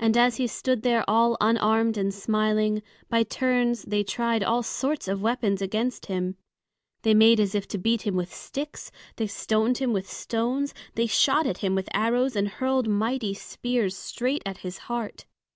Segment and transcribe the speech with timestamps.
[0.00, 5.06] And as he stood there all unarmed and smiling, by turns they tried all sorts
[5.06, 6.34] of weapons against him;
[7.02, 11.06] they made as if to beat him with sticks, they stoned him with stones, they
[11.06, 15.26] shot at him with arrows and hurled mighty spears straight at his heart.